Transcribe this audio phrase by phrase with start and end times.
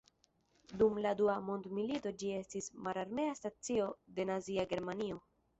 [0.81, 5.25] Dum la Dua Mondmilito ĝi estis mararmea stacio de Nazia Germanio.